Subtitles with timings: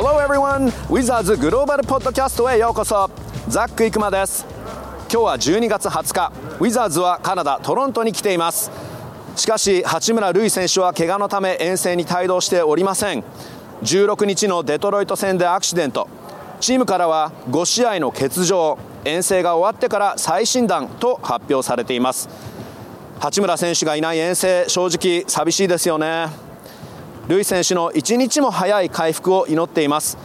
[0.00, 0.70] Hello everyone!
[0.88, 3.10] Wizards グローバルポッドキャストへようこそ。
[3.48, 4.46] ザック・イクマです。
[5.12, 6.32] 今日は12月20日。
[6.60, 8.70] ウィザーズはカナダ・トロントに来ています。
[9.34, 13.24] しかし八村塁選手は怪我のため遠征に帯同しておりません。
[13.82, 16.06] 16日のデトロイト戦でアクシデント。
[16.60, 18.78] チームからは5試合の欠場。
[19.04, 22.28] 遠征が終わってから再診断と発表されています。
[23.18, 26.47] 八村選手がいない遠征正直寂しいですよね。
[27.28, 30.16] ルイ選手の一日も早い回復を祈っています。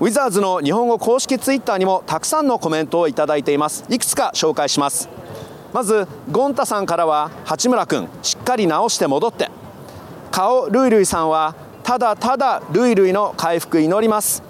[0.00, 3.84] ウィザーズの日本語公式ツイッターにもたくさんのコメントをいただいています。
[3.90, 5.10] いくつか紹介します。
[5.74, 9.50] まずゴンタさんからは八村君しっかり治して戻って。
[10.30, 14.42] 顔ルイルイさんはただただルイルイの回復祈ります。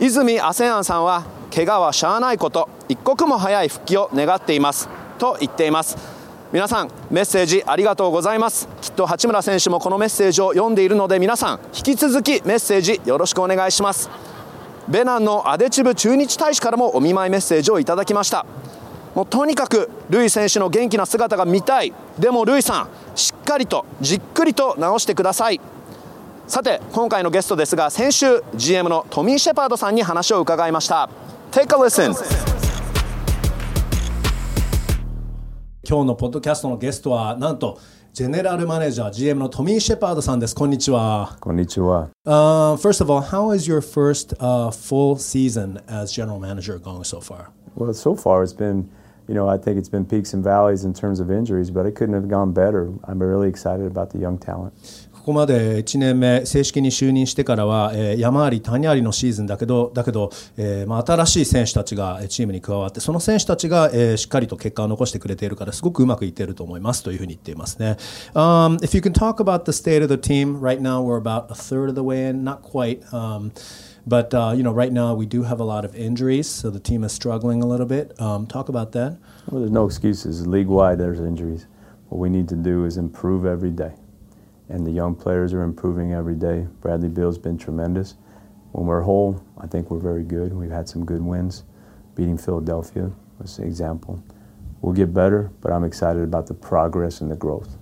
[0.00, 4.86] 泉アセアンさんは怪我はしゃあないこと一刻も早い復帰を願っています。
[5.16, 5.96] と言っています。
[6.52, 8.68] 皆さんメッセージありがとうございます。
[8.92, 14.08] っと八村選手もこのメッセージを読んでいるので皆さん引き続きメッセージよろしくお願いします。
[14.88, 18.44] ベナンのアデチブ駐日大使からもお見舞いメッセージをいただきました。
[19.14, 21.92] もうとにかくルイ選手の元気な姿が見たい。
[22.18, 25.60] でもルイさんしっかりとじっくりと直してください。
[26.46, 31.08] さて今回のゲストですが先週 GM のトミー・シェパードさんに話を伺いました。
[31.50, 32.12] Take a listen.
[35.84, 37.78] 今日のポッドキャストのゲストはなんと
[38.13, 42.09] ジェネラルマネージャー GM のトミー・シェパードさんですこんにちはこんにちは。
[42.25, 47.03] Uh, first of all, how is your first uh, full season as general manager going
[47.03, 47.51] so far?
[47.75, 48.89] Well, so far it's been,
[49.27, 51.93] you know, I think it's been peaks and valleys in terms of injuries, but it
[51.93, 52.91] couldn't have gone better.
[53.03, 54.73] I'm really excited about the young talent.
[55.22, 67.96] ここまで1年目正式に就任してからは、えー山あり谷ありのシーズンだけどだけど、えーまあ、新しい選手たちがチームに加わってその選手たちが、えーしっかりと結果を残してくれているからすごくうまくいっていると思いますというふうに言っていますね。
[68.34, 71.54] Um, if you can talk about the state of the team right now we're about a
[71.54, 73.52] third of the way in not quite um,
[74.04, 76.80] but uh, you know right now we do have a lot of injuries so the
[76.80, 79.18] team is struggling a little bit um, talk about that
[79.50, 80.48] Well, there's no excuses.
[80.48, 81.66] League wide, there's injuries.
[82.08, 83.92] What we need to do is improve every day.
[84.72, 86.66] And the young players are improving every day.
[86.80, 88.14] Bradley Bill's been tremendous.
[88.70, 90.54] When we're whole, I think we're very good.
[90.54, 91.64] We've had some good wins.
[92.14, 94.22] Beating Philadelphia was an example.
[94.80, 97.76] We'll get better, but I'm excited about the progress and the growth.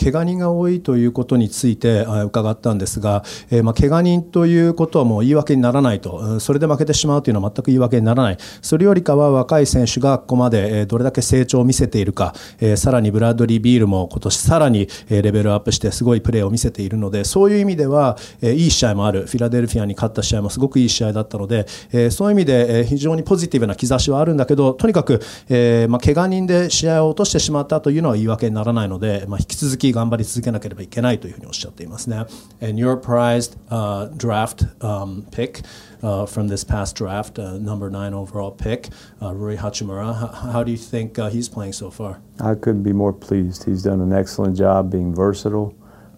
[0.00, 32.25] 怪我人が多いということについて伺ったんですが、えーまあ、怪我人ということはもう言い訳にならないと、それで負けてしまうというのは全く言い訳にならない、それよりかは若い選手がここまでどれだけ成長を見せているか、えーさらにブラッドリー・ビールも今年さらにレベルアップしてすごいプレーを見せているので、そういう意味では、えーいい試合もある、フィラデルフィアに勝った試合もすごくいい試合だったので、えーそういう意味で非常にポジティブな兆しはあるんだけど、とにかく、えーまあ、怪我人で試合を落としてしまったというのは言い訳にならないので、まあ、引き続き頑張り続けなければいけないというふうにおっしゃっていますね。
[32.61, 38.89] And your prized、uh, draft、um, pick、uh, from this past draft, uh, number nine overall pick,
[39.21, 42.19] uh, Rui Hachimura, how, how do you think uh, he's playing so far?
[42.39, 43.65] I couldn't be more pleased.
[43.65, 45.73] He's done an excellent job being versatile,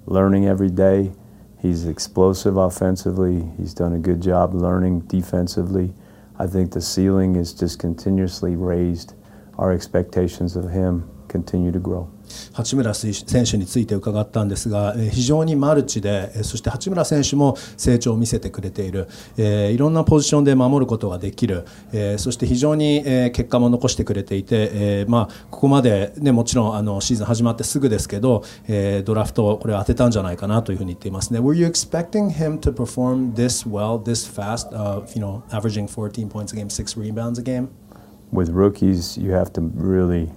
[0.05, 1.11] learning every day.
[1.59, 3.49] He's explosive offensively.
[3.57, 5.93] He's done a good job learning defensively.
[6.39, 9.13] I think the ceiling is just continuously raised.
[9.57, 12.09] Our expectations of him continue to grow.
[12.52, 31.40] 八村選手について伺ったんですが、え非常にマルチで、そして八村選手も成長を見せてくれている、えいろんなポジションで守ることができる、えそして非常に、え結果も残してくれていて、えまあ、ここまで、ね、もちろんあのシーズン始まってすぐですけど、えドラフト、これ当てたんじゃないかなというふうに言っていますね。
[31.40, 36.52] Were you expecting him to perform this well, this fast, uh, you know, averaging 14 points
[36.52, 37.68] a game, six rebounds a game?
[38.32, 40.30] With rookies, you have to really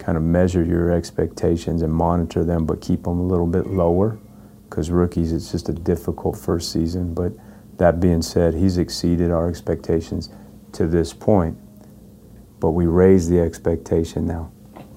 [0.00, 4.18] kind of measure your expectations and monitor them, but keep them a little bit lower
[4.68, 7.14] because rookies, it's just a difficult first season.
[7.14, 7.32] But
[7.76, 10.30] that being said, he's exceeded our expectations
[10.72, 11.58] to this point,
[12.58, 14.50] but we raise the expectation now.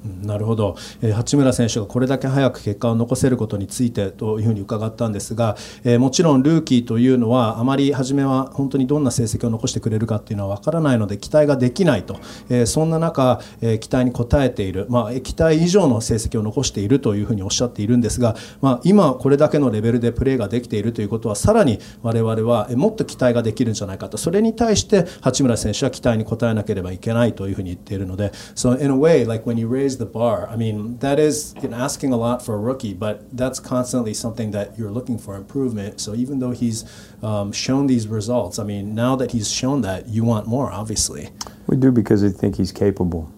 [0.03, 12.19] なるほど、えー八村選手がこれだけ早く結果を残せることについてというふうに伺ったんですが、えーもちろんルーキーというのはあまり初めは本当にどんな成績を残してくれるかっていうのは分からないので期待ができないと、
[12.49, 24.17] えーそんな中、え期待に応えている、まあ、期待以上の成績を残しているというふうにおっしゃっているんですが、まあ、今これだけのレベルでプレーができているということはさらに我々はもっと期待ができるんじゃないかと。
[24.17, 32.13] それに対して八村選手は期待に応えなければいけないというふうに言っているので So in a way like when you raise the bar I mean that is asking
[32.13, 36.15] a lot for a rookie but that's constantly something that you're looking for improvement so
[36.15, 36.85] even though he's
[37.21, 41.29] um, shown these results I mean now that he's shown that you want more obviously
[41.67, 43.31] We do because we think he's capable.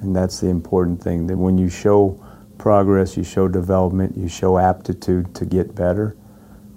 [0.00, 2.22] And that's the important thing that when you show
[2.58, 6.16] progress, you show development, you show aptitude to get better,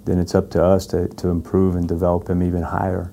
[0.04, 3.12] then it's up to us to, to improve and develop him even higher.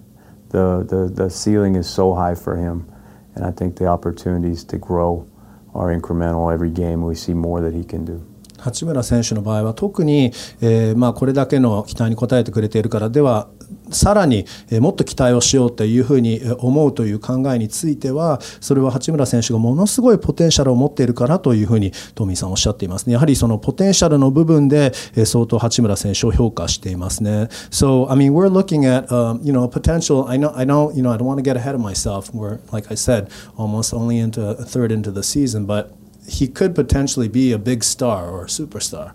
[0.50, 2.92] The, the, the ceiling is so high for him,
[3.36, 5.28] and I think the opportunities to grow
[5.76, 7.06] are incremental every game.
[7.06, 8.22] We see more that he can do.
[8.58, 10.32] 八村選手の場合は特に、
[10.62, 13.50] えーまあ、これだけの期待に応えてくれているからでは
[13.92, 14.46] さらに
[14.80, 24.94] もっと期待をしようというふうに思うという考えについてはそれは八村選手がものすごいポテンシャルを持っているからというふうにトミーさんおっしゃっていますねやはりそのポテンシャルの部分で
[25.26, 31.12] 相当八村選手を評価していますね So I mean we're looking at、um, you know potential I know I know you know
[31.12, 34.42] I don't want to get ahead of myself we're like I said almost only into
[34.48, 35.92] a third into the season but
[36.28, 39.14] he could potentially be a big star or a superstar.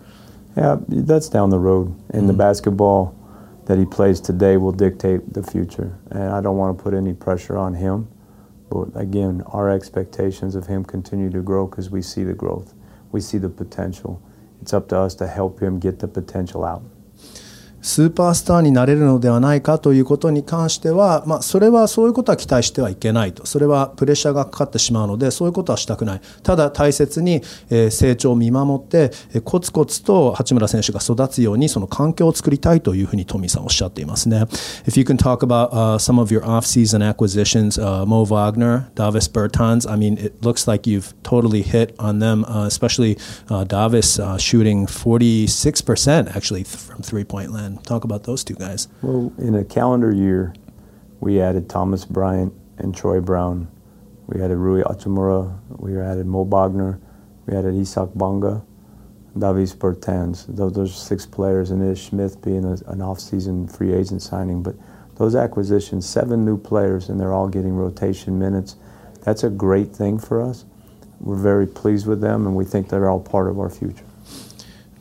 [0.57, 1.89] Yeah, that's down the road.
[2.13, 2.27] Mm-hmm.
[2.27, 3.15] the basketball
[3.71, 5.97] that he plays today will dictate the future.
[6.11, 8.09] And I don't want to put any pressure on him.
[8.69, 12.75] But again, our expectations of him continue to grow because we see the growth,
[13.13, 14.21] we see the potential.
[14.61, 16.83] It's up to us to help him get the potential out.
[17.83, 29.11] スーパースターになれるのではないかということに関しては、まあ、それはそういうことは期待してはいけないとそれはプレッシャーがかかってしまうのでそういうことはしたくないただ大切に成長を見守って
[29.45, 34.47] コツコツと八村選手が育つようにその環境を作りたいというふうにトミーさんおっしゃっていますね
[34.87, 39.97] If you can talk about、uh, some of your off-season acquisitions、uh, Mo Wagner, Davis Bertans I
[39.97, 43.17] mean it looks like you've totally hit on them、uh, especially、
[43.49, 48.89] uh, Davis、uh, shooting 46% actually from three-point land and talk about those two guys.
[49.03, 50.55] Well, in a calendar year,
[51.21, 53.69] we added Thomas Bryant and Troy Brown.
[54.27, 55.59] We added Rui Achimura.
[55.79, 57.01] We added Mo Bogner.
[57.47, 58.63] We added Isak Bonga,
[59.37, 60.47] Davis Bertans.
[60.49, 64.63] Those, those six players, and Ish Smith being a, an off-season free agent signing.
[64.63, 64.77] But
[65.17, 68.77] those acquisitions, seven new players, and they're all getting rotation minutes.
[69.25, 70.65] That's a great thing for us.
[71.21, 74.05] We're very pleased with them, and we think they're all part of our future.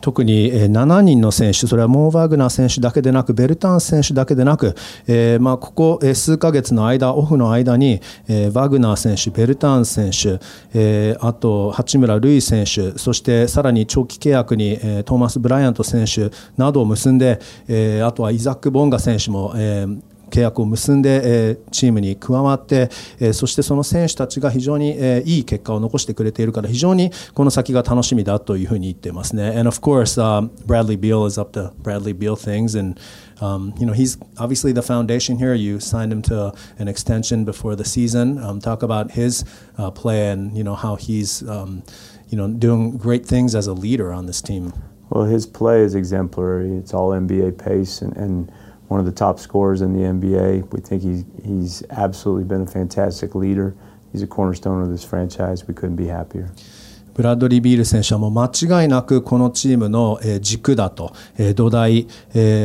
[0.02, 4.76] 特に7人の選手、それはモーバーグナー選手だけでなく、ベルタン選手だけでなく、
[5.08, 10.40] えー、まあここ数ヶ月の間、オフの間に、えー、ワグナー選手、ベルタン選手、
[10.74, 20.00] えー、あと八村塁選手、そしてさらに長期契約に、えー、トーマス・ブライアント選手などを結んで、えー、あとはイザック・ボンガ選手も、えー、
[20.30, 22.90] 契約を結んで、え、チームに加わって、
[23.20, 29.50] え、そしてその選手たちが非常に、え、いい結果を残してくれているから非常にこの先が楽しみだというふうに言ってますね。
[29.58, 33.00] And of course,、uh, Bradley Beal is up to Bradley Beal things and
[33.42, 35.54] Um, you know, he's obviously the foundation here.
[35.54, 38.38] You signed him to an extension before the season.
[38.38, 39.46] Um, talk about his
[39.78, 41.84] uh, play and you know how he's um,
[42.28, 44.74] you know doing great things as a leader on this team.
[45.10, 46.72] Well, his play is exemplary.
[46.78, 48.52] It's all NBA pace and, and
[48.90, 50.74] one of the top scorers in the NBA.
[50.74, 53.76] We think he's, he's absolutely been a fantastic leader.
[54.12, 55.68] He's a cornerstone of this franchise.
[55.68, 56.52] We couldn't be happier.
[57.20, 58.46] ブラッドリー・ビール選手はもう間
[58.82, 61.12] 違いなくこのチームの軸だと、
[61.54, 62.08] 土台、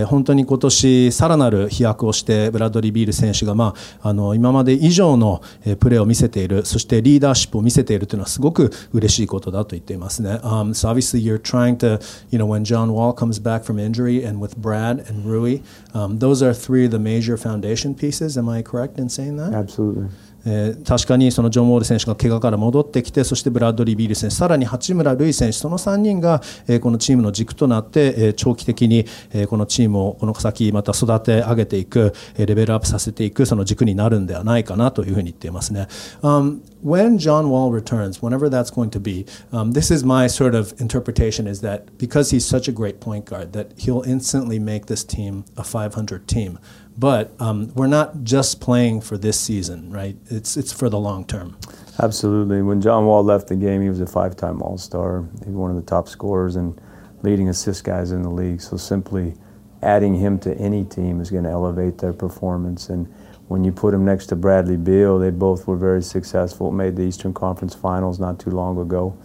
[0.06, 5.42] 本当に今年さらなる飛躍をしてブラッドリー・ビール選手が、まあ、あの今まで以上の
[5.80, 10.38] プレーを見せているそしてリーダーシップを見せているというのはすごく嬉しいことだと言っていますね。
[10.44, 12.00] Um, so obviously you're trying to,
[12.30, 15.62] you know, when John Wall comes back from injury and with Brad and Rui,
[15.94, 18.38] um, those are three of the major foundation pieces.
[18.38, 19.52] Am I correct in saying that?
[19.52, 20.06] Absolutely.
[20.46, 35.88] えー、確かにそのジョン・ウォール選手が怪我から戻ってきてそしてブラッドリー・ビール選手さらに八村塁選手その3人が、えー、このチームの軸となって、えー、長期的に、えー、このチームをこの先また育て上げていく、えー、レベルアップさせていくその軸になるんではないかなというふうに言っていますね。
[36.22, 40.74] Um, when John Wall returns, whenever that's going to be, um, this is my sort of
[40.78, 45.02] interpretation is that because he's such a great point guard, that he'll instantly make this
[45.04, 46.58] team a 500 team.
[46.96, 50.16] But um, we're not just playing for this season, right?
[50.26, 51.56] It's it's for the long term.
[52.00, 52.62] Absolutely.
[52.62, 55.24] When John Wall left the game, he was a five-time All-Star.
[55.44, 56.80] He was one of the top scorers and
[57.22, 58.60] leading assist guys in the league.
[58.60, 59.34] So simply
[59.82, 62.88] adding him to any team is going to elevate their performance.
[62.88, 63.06] And
[63.48, 66.72] when you put him next to Bradley Beal, they both were very successful.
[66.72, 69.16] Made the Eastern Conference Finals not too long ago.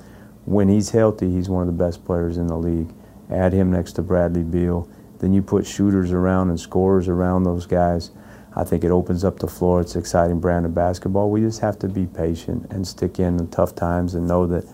[0.45, 2.93] When he's healthy, he's one of the best players in the league.
[3.31, 7.65] Add him next to Bradley Beal then you put shooters around and scorers around those
[7.65, 8.11] guys.
[8.55, 9.81] I think it opens up the floor.
[9.81, 11.29] It's an exciting brand of basketball.
[11.29, 14.65] We just have to be patient and stick in the tough times and know that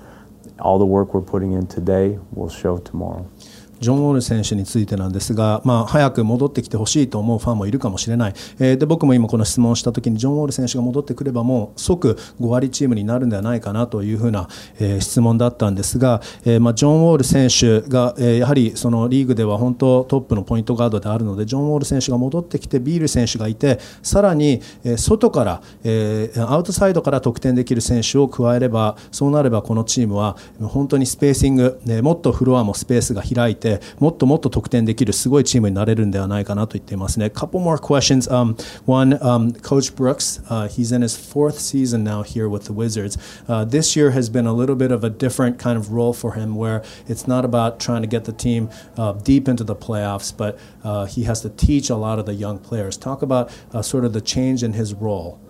[0.60, 3.30] all the work we're putting in today will show tomorrow.
[3.79, 14.48] ジョン・ウォール選手についてなんですが、まあ、早く戻ってきてほしいと思うファンもいるかもしれない、えー、で僕も今この質問した時にジョン・ウォール選手が戻ってくればもう即5割チームになるんではないかなというふうな、
[14.79, 37.26] えー、質問だったんですが、えーまあ、ジョン・ウォール選手が、えー、やはりそのリーグでは本当トップのポイントガードであるのでジョン・ウォール選手が戻ってきてビール選手がいてさらに、え、外から、えー、アウトサイドから得点できる選手を加えればそうなればこのチームは本当にスペーシング、ね、もっとフロアもスペースが開いててもっともっと得点できるすごいチームになれるんではないかなと言っていますね。
[37.26, 38.31] Couple more questions.
[38.31, 42.73] Um, one, um, Coach Brooks, uh, he's in his fourth season now here with the
[42.73, 43.19] Wizards.
[43.49, 46.33] Uh, this year has been a little bit of a different kind of role for
[46.33, 50.37] him where it's not about trying to get the team uh, deep into the playoffs,
[50.37, 52.97] but uh, he has to teach a lot of the young players.
[52.97, 55.40] Talk about uh, sort of the change in his role.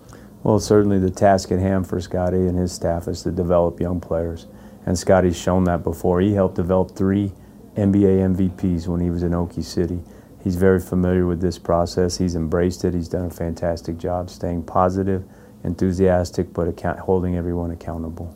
[0.43, 3.99] Well, certainly the task at hand for Scotty and his staff is to develop young
[3.99, 4.47] players.
[4.85, 6.21] And Scotty's shown that before.
[6.21, 7.31] He helped develop three
[7.76, 10.00] NBA MVPs when he was in Okie City.
[10.42, 12.18] He's very familiar with this process.
[12.18, 12.94] He's embraced it.
[12.94, 15.24] He's done a fantastic job staying positive,
[15.64, 18.32] enthusiastic, but account- holding everyone accountable.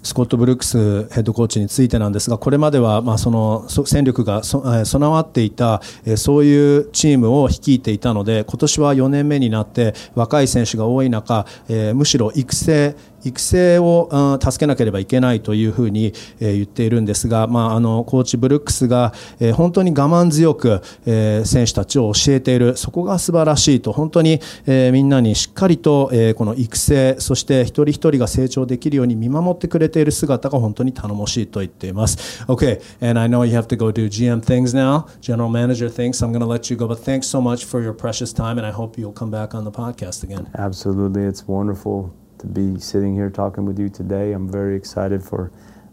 [0.00, 5.82] スコット・ブルックスヘッドコーチについてなんですが、これまではまあその戦力がそ備わっていた、
[6.16, 11.46] そういうチームを率いていたので、今年は4年目になって若い選手が多い中、
[11.94, 12.94] むしろ育成、
[13.24, 19.12] 育成を助けなければいけないというふうに言っているんですが、まあ、あのコーチブルックスが
[19.54, 20.82] 本当に我慢強く
[21.44, 32.44] 選手たちを教えているそこが素晴らしいと本当にみんなにしっかりとこの育成そして一人一人が成長できるように見守ってくれている姿が本当に頼もしいと言っています。
[32.46, 36.32] Okay, and I know you have to go do GM things now, General Manager things, I'm
[36.32, 38.70] going to let you go, but thanks so much for your precious time and I
[38.70, 40.48] hope you'll come back on the podcast again.
[40.56, 42.17] Absolutely, it's wonderful.
[42.38, 44.32] To be sitting here talking with you today.
[44.32, 45.50] I'm very excited for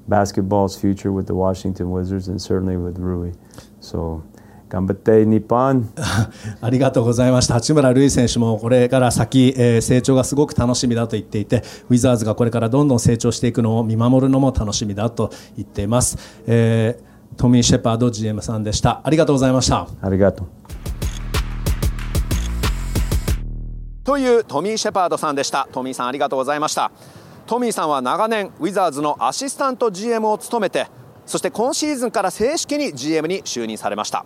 [0.07, 3.33] basketball's future with the Washington Wizards and certainly with Rui.
[3.79, 4.23] So
[4.67, 5.89] 頑張って日本
[6.59, 7.53] ありがとうございました。
[7.53, 19.01] 八村塁選手もこれから先、えー、成長がすごく楽しみだと言っていてウィザーズがこれからどんどん成長していくのを見守るのも楽しみだと言っています、えー、トミー・シェパード GM さんでした。
[19.03, 19.87] ありがとうございました。
[20.01, 20.64] ありがとう
[24.05, 25.67] というトミー・シェパードさんでした。
[25.71, 26.91] トミーさんありがとうございました。
[27.47, 30.87] トミーさんは長年ウィザーズのアシスタント GM を務めて
[31.25, 34.23] そして今シーズンから正式に GM に就任されました。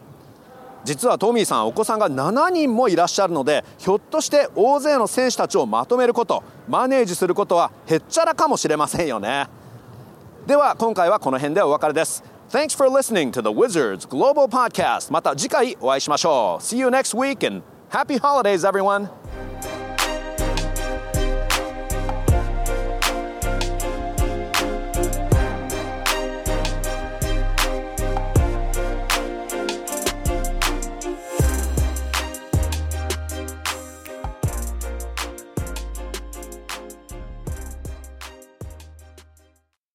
[0.84, 9.48] 実はトミーさんお子さんが7人もいらっしゃるのでひょっとして大勢の選手たちをまとめることマネージすることはへっちゃらかもしれませんよね。
[10.46, 12.22] では今回はこの辺でお別れです。
[12.50, 16.64] Thanks for listening to the Wizards Global Podcast また次回お会いしましょう。
[16.64, 19.10] See you next week and happy holidays everyone.